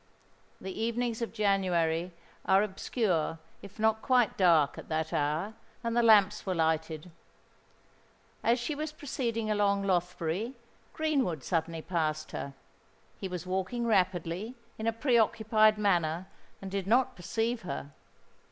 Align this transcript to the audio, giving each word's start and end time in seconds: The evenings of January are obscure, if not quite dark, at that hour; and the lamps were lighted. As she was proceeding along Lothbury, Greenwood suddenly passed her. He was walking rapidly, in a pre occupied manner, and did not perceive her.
The 0.59 0.73
evenings 0.81 1.21
of 1.21 1.31
January 1.31 2.11
are 2.45 2.63
obscure, 2.63 3.37
if 3.61 3.77
not 3.77 4.01
quite 4.01 4.35
dark, 4.35 4.79
at 4.79 4.89
that 4.89 5.13
hour; 5.13 5.53
and 5.83 5.95
the 5.95 6.01
lamps 6.01 6.43
were 6.43 6.55
lighted. 6.55 7.11
As 8.43 8.57
she 8.59 8.73
was 8.73 8.91
proceeding 8.91 9.51
along 9.51 9.83
Lothbury, 9.83 10.55
Greenwood 10.91 11.43
suddenly 11.43 11.83
passed 11.83 12.31
her. 12.31 12.55
He 13.19 13.27
was 13.27 13.45
walking 13.45 13.85
rapidly, 13.85 14.55
in 14.79 14.87
a 14.87 14.91
pre 14.91 15.19
occupied 15.19 15.77
manner, 15.77 16.25
and 16.63 16.71
did 16.71 16.87
not 16.87 17.15
perceive 17.15 17.61
her. 17.61 17.91